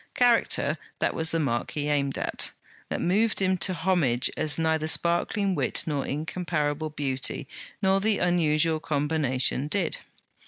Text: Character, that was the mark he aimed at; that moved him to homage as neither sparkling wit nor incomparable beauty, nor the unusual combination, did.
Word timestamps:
Character, 0.15 0.79
that 0.97 1.13
was 1.13 1.29
the 1.29 1.39
mark 1.39 1.69
he 1.73 1.87
aimed 1.87 2.17
at; 2.17 2.49
that 2.89 2.99
moved 3.01 3.39
him 3.39 3.55
to 3.59 3.75
homage 3.75 4.31
as 4.35 4.57
neither 4.57 4.87
sparkling 4.87 5.53
wit 5.53 5.83
nor 5.85 6.07
incomparable 6.07 6.89
beauty, 6.89 7.47
nor 7.83 8.01
the 8.01 8.17
unusual 8.17 8.79
combination, 8.79 9.67
did. 9.67 9.99